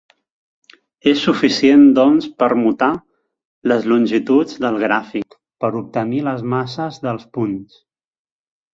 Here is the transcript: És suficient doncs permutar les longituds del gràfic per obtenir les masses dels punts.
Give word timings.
És 1.11 1.19
suficient 1.25 1.83
doncs 1.99 2.29
permutar 2.45 2.89
les 3.73 3.87
longituds 3.93 4.59
del 4.67 4.83
gràfic 4.87 5.39
per 5.67 5.73
obtenir 5.85 6.27
les 6.33 6.45
masses 6.59 7.03
dels 7.09 7.33
punts. 7.39 7.83